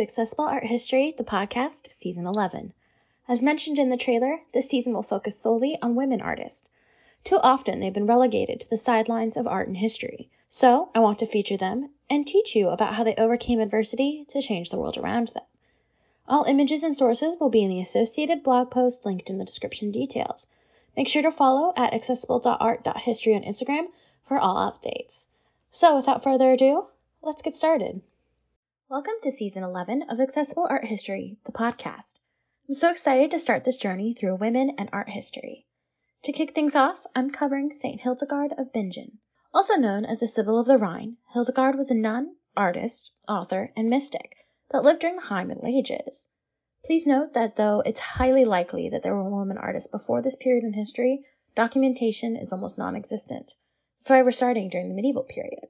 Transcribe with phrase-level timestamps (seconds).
[0.00, 2.72] Accessible Art History, the podcast, Season 11.
[3.28, 6.66] As mentioned in the trailer, this season will focus solely on women artists.
[7.22, 11.18] Too often they've been relegated to the sidelines of art and history, so I want
[11.18, 14.96] to feature them and teach you about how they overcame adversity to change the world
[14.96, 15.44] around them.
[16.26, 19.90] All images and sources will be in the associated blog post linked in the description
[19.90, 20.46] details.
[20.96, 23.88] Make sure to follow at accessible.art.history on Instagram
[24.24, 25.26] for all updates.
[25.70, 26.86] So, without further ado,
[27.20, 28.00] let's get started.
[28.90, 32.14] Welcome to season 11 of Accessible Art History, the podcast.
[32.66, 35.64] I'm so excited to start this journey through women and art history.
[36.24, 38.00] To kick things off, I'm covering St.
[38.00, 39.18] Hildegard of Bingen.
[39.54, 43.88] Also known as the Sibyl of the Rhine, Hildegard was a nun, artist, author, and
[43.88, 44.34] mystic
[44.72, 46.26] that lived during the High Middle Ages.
[46.84, 50.64] Please note that though it's highly likely that there were women artists before this period
[50.64, 53.54] in history, documentation is almost non existent.
[54.00, 55.68] That's why we're starting during the medieval period.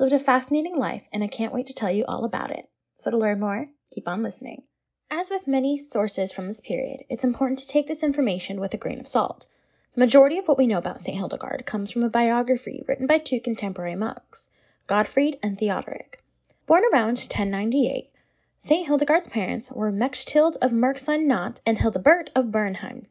[0.00, 2.68] Lived a fascinating life, and I can't wait to tell you all about it.
[2.96, 4.64] So to learn more, keep on listening.
[5.08, 8.76] As with many sources from this period, it's important to take this information with a
[8.76, 9.46] grain of salt.
[9.94, 11.16] The majority of what we know about St.
[11.16, 14.48] Hildegard comes from a biography written by two contemporary monks,
[14.88, 16.20] Godfried and Theodoric.
[16.66, 18.10] Born around 1098,
[18.58, 18.86] St.
[18.88, 23.06] Hildegard's parents were Mechthild of Merkstein-Natt and Hildebert of Bernheim.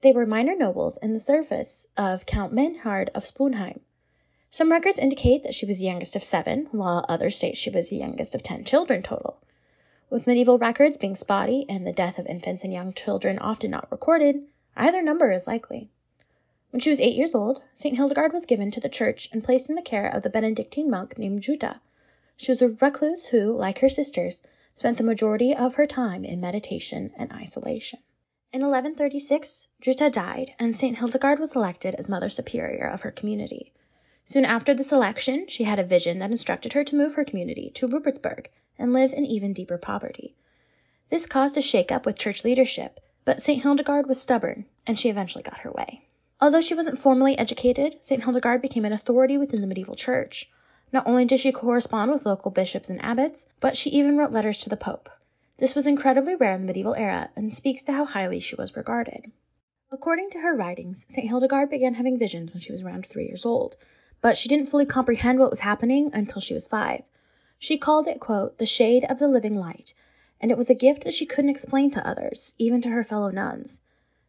[0.00, 3.78] They were minor nobles in the service of Count Menhard of Sponheim.
[4.54, 7.88] Some records indicate that she was the youngest of seven, while others state she was
[7.88, 9.38] the youngest of ten children total.
[10.10, 13.90] With medieval records being spotty and the death of infants and young children often not
[13.90, 14.42] recorded,
[14.76, 15.88] either number is likely.
[16.68, 17.96] When she was eight years old, St.
[17.96, 21.16] Hildegard was given to the church and placed in the care of the Benedictine monk
[21.16, 21.80] named Jutta.
[22.36, 24.42] She was a recluse who, like her sisters,
[24.76, 28.00] spent the majority of her time in meditation and isolation.
[28.52, 30.98] In 1136, Jutta died, and St.
[30.98, 33.72] Hildegard was elected as Mother Superior of her community.
[34.24, 37.70] Soon after this election, she had a vision that instructed her to move her community
[37.74, 38.46] to Rupertsberg
[38.78, 40.34] and live in even deeper poverty.
[41.10, 43.62] This caused a shake-up with church leadership, but St.
[43.62, 46.02] Hildegard was stubborn, and she eventually got her way.
[46.40, 48.22] Although she wasn't formally educated, St.
[48.22, 50.50] Hildegard became an authority within the medieval church.
[50.92, 54.58] Not only did she correspond with local bishops and abbots, but she even wrote letters
[54.60, 55.10] to the Pope.
[55.58, 58.76] This was incredibly rare in the medieval era and speaks to how highly she was
[58.76, 59.30] regarded.
[59.94, 61.28] According to her writings, St.
[61.28, 63.76] Hildegard began having visions when she was around three years old,
[64.22, 67.02] but she didn't fully comprehend what was happening until she was five.
[67.58, 69.92] She called it, quote, the shade of the living light,
[70.40, 73.30] and it was a gift that she couldn't explain to others, even to her fellow
[73.30, 73.82] nuns.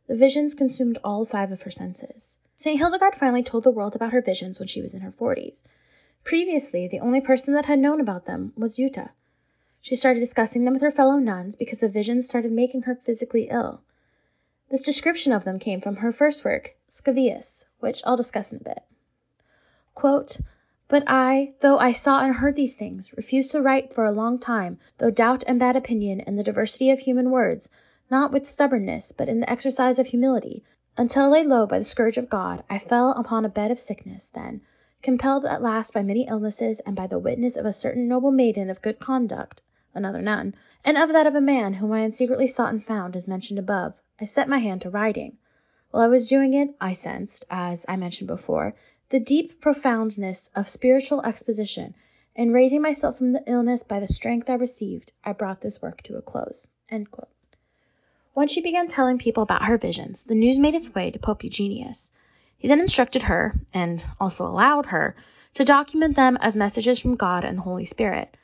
[0.07, 2.39] The visions consumed all five of her senses.
[2.57, 2.77] St.
[2.77, 5.63] Hildegard finally told the world about her visions when she was in her forties.
[6.25, 9.11] Previously, the only person that had known about them was Jutta.
[9.79, 13.47] She started discussing them with her fellow nuns because the visions started making her physically
[13.49, 13.81] ill.
[14.73, 18.63] This description of them came from her first work, Scivias, which I'll discuss in a
[18.63, 18.81] bit.
[19.93, 20.39] Quote,
[20.87, 24.39] but I, though I saw and heard these things, refused to write for a long
[24.39, 27.69] time, though doubt and bad opinion and the diversity of human words,
[28.09, 30.63] not with stubbornness, but in the exercise of humility,
[30.97, 34.31] until laid low by the scourge of God, I fell upon a bed of sickness,
[34.31, 34.61] then,
[35.03, 38.71] compelled at last by many illnesses, and by the witness of a certain noble maiden
[38.71, 39.61] of good conduct,
[39.93, 43.15] another nun, and of that of a man whom I had secretly sought and found,
[43.15, 45.37] as mentioned above, I set my hand to writing.
[45.89, 48.75] While I was doing it, I sensed, as I mentioned before,
[49.09, 51.95] the deep profoundness of spiritual exposition,
[52.35, 56.01] and raising myself from the illness by the strength I received, I brought this work
[56.03, 56.67] to a close.
[58.35, 61.43] Once she began telling people about her visions, the news made its way to Pope
[61.43, 62.11] Eugenius.
[62.57, 65.15] He then instructed her, and also allowed her,
[65.53, 68.35] to document them as messages from God and Holy Spirit.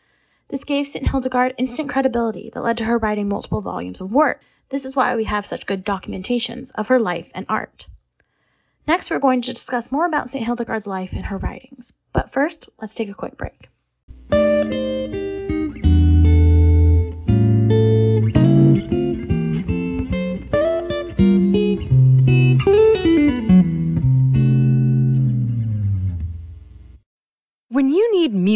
[0.50, 1.08] This gave St.
[1.08, 4.42] Hildegard instant credibility that led to her writing multiple volumes of work.
[4.70, 7.88] This is why we have such good documentations of her life and art.
[8.88, 10.44] Next, we're going to discuss more about St.
[10.44, 11.94] Hildegard's life and her writings.
[12.14, 13.70] But first, let's take a quick break.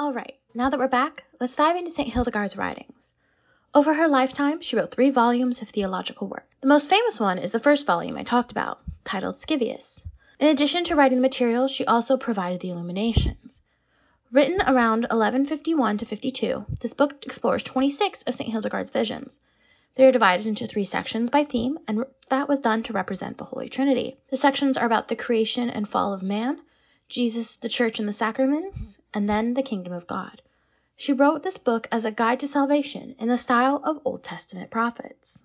[0.00, 2.08] All right, now that we're back, let's dive into St.
[2.08, 3.12] Hildegard's writings.
[3.74, 6.48] Over her lifetime, she wrote three volumes of theological work.
[6.60, 10.04] The most famous one is the first volume I talked about, titled Scivias.
[10.38, 13.60] In addition to writing the material, she also provided the illuminations.
[14.30, 18.52] Written around 1151 to 52, this book explores 26 of St.
[18.52, 19.40] Hildegard's visions.
[19.96, 23.46] They are divided into three sections by theme, and that was done to represent the
[23.46, 24.16] Holy Trinity.
[24.30, 26.60] The sections are about the creation and fall of man,
[27.08, 30.42] Jesus, the Church, and the sacraments, and then the kingdom of God.
[30.96, 34.70] She wrote this book as a guide to salvation in the style of Old Testament
[34.70, 35.44] prophets.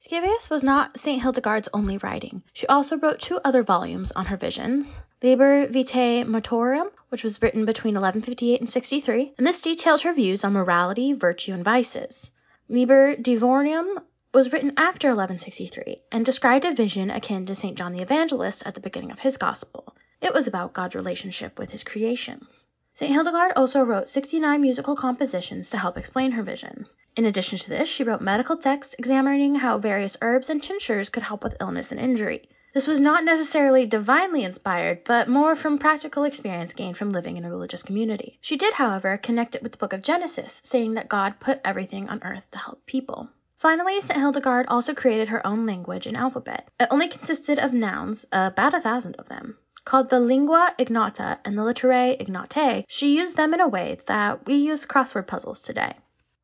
[0.00, 1.20] Scivias was not St.
[1.20, 2.42] Hildegard's only writing.
[2.52, 5.00] She also wrote two other volumes on her visions.
[5.22, 10.44] Liber Vitae Meritorum, which was written between 1158 and 63, and this detailed her views
[10.44, 12.30] on morality, virtue, and vices.
[12.68, 17.76] Liber Divinorum was written after 1163 and described a vision akin to St.
[17.76, 19.95] John the Evangelist at the beginning of his gospel.
[20.20, 22.66] It was about God's relationship with his creations.
[22.94, 23.12] St.
[23.12, 26.96] Hildegard also wrote 69 musical compositions to help explain her visions.
[27.14, 31.22] In addition to this, she wrote medical texts examining how various herbs and tinctures could
[31.22, 32.48] help with illness and injury.
[32.72, 37.44] This was not necessarily divinely inspired, but more from practical experience gained from living in
[37.44, 38.38] a religious community.
[38.40, 42.08] She did, however, connect it with the book of Genesis, saying that God put everything
[42.08, 43.28] on earth to help people.
[43.58, 44.18] Finally, St.
[44.18, 46.68] Hildegard also created her own language and alphabet.
[46.80, 49.58] It only consisted of nouns, about a thousand of them.
[49.86, 54.44] Called the lingua ignota and the litterae ignotae, she used them in a way that
[54.44, 55.92] we use crossword puzzles today.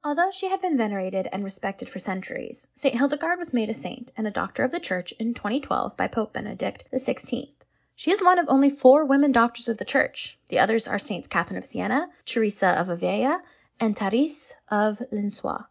[0.05, 2.95] Although she had been venerated and respected for centuries, St.
[2.95, 6.33] Hildegard was made a saint and a doctor of the Church in 2012 by Pope
[6.33, 7.51] Benedict XVI.
[7.97, 10.39] She is one of only four women doctors of the Church.
[10.47, 13.43] The others are Saints Catherine of Siena, Teresa of Avila,
[13.81, 15.65] and Therese of Lisieux.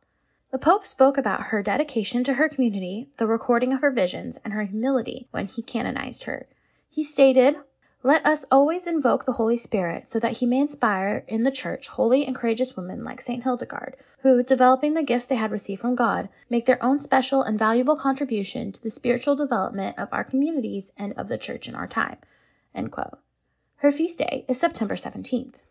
[0.52, 4.52] The Pope spoke about her dedication to her community, the recording of her visions, and
[4.52, 6.50] her humility when he canonized her.
[6.94, 7.56] He stated,
[8.04, 11.88] Let us always invoke the Holy Spirit so that he may inspire in the Church
[11.88, 13.42] holy and courageous women like St.
[13.42, 17.58] Hildegard, who, developing the gifts they had received from God, make their own special and
[17.58, 21.88] valuable contribution to the spiritual development of our communities and of the Church in our
[21.88, 22.18] time.
[22.76, 25.64] Her feast day is September 17th.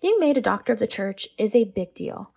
[0.00, 2.30] Being made a doctor of the Church is a big deal.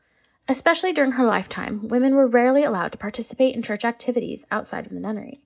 [0.48, 4.94] Especially during her lifetime, women were rarely allowed to participate in church activities outside of
[4.94, 5.44] the nunnery.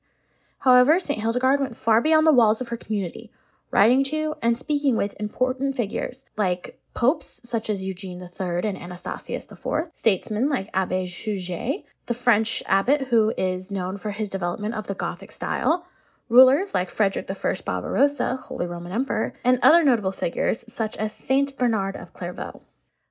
[0.59, 1.21] However, St.
[1.21, 3.31] Hildegard went far beyond the walls of her community,
[3.69, 9.45] writing to and speaking with important figures like popes such as Eugene III and Anastasius
[9.51, 14.87] IV, statesmen like Abbe Suger, the French abbot who is known for his development of
[14.87, 15.85] the Gothic style,
[16.27, 21.55] rulers like Frederick I Barbarossa, Holy Roman Emperor, and other notable figures such as Saint
[21.57, 22.61] Bernard of Clairvaux.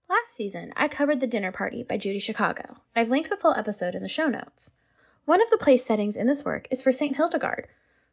[0.08, 2.76] Last season, I covered The Dinner Party by Judy Chicago.
[2.94, 4.72] I've linked the full episode in the show notes.
[5.26, 7.16] One of the place settings in this work is for St.
[7.16, 7.66] Hildegard.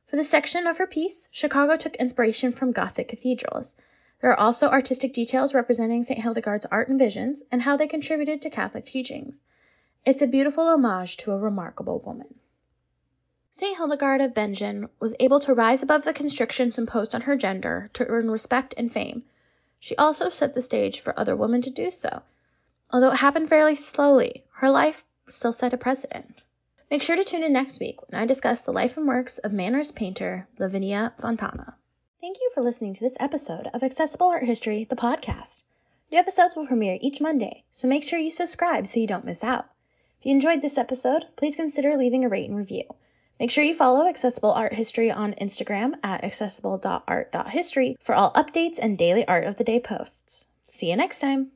[0.08, 3.76] For the section of her piece, Chicago took inspiration from Gothic cathedrals.
[4.20, 6.20] There are also artistic details representing St.
[6.20, 9.44] Hildegard's art and visions and how they contributed to Catholic teachings.
[10.04, 12.34] It's a beautiful homage to a remarkable woman.
[13.52, 13.78] St.
[13.78, 18.08] Hildegard of Bingen was able to rise above the constrictions imposed on her gender to
[18.08, 19.24] earn respect and fame.
[19.80, 22.24] She also set the stage for other women to do so.
[22.90, 26.42] Although it happened fairly slowly, her life still set a precedent.
[26.94, 29.52] Make sure to tune in next week when I discuss the life and works of
[29.52, 31.76] Mannerist painter Lavinia Fontana.
[32.22, 35.64] Thank you for listening to this episode of Accessible Art History, the podcast.
[36.12, 39.44] New episodes will premiere each Monday, so make sure you subscribe so you don't miss
[39.44, 39.66] out.
[40.20, 42.84] If you enjoyed this episode, please consider leaving a rate and review.
[43.40, 49.00] Make sure you follow Accessible Art History on Instagram at accessible.art.history for all updates and
[49.00, 50.46] daily art of the day posts.
[50.68, 51.54] See you next time!